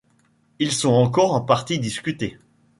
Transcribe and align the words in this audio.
Ils 0.57 0.71
sont 0.71 0.93
encore 0.93 1.31
en 1.35 1.41
partie 1.41 1.77
discutés. 1.77 2.39